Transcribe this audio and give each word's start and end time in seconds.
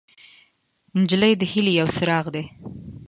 نجلۍ 0.99 1.33
د 1.37 1.43
هیلې 1.51 1.73
یو 1.79 1.87
څراغ 1.95 2.25
دی. 2.35 2.43